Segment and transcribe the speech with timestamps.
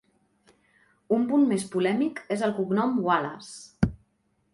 [1.17, 3.93] Un punt més polèmic és el cognom Wallace.